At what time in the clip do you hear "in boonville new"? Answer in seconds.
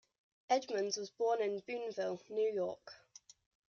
1.43-2.51